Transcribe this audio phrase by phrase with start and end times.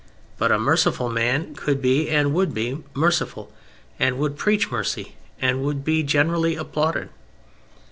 [0.39, 3.51] But a merciful man could be, and would be, merciful
[3.99, 7.09] and would preach mercy, and would be generally applauded.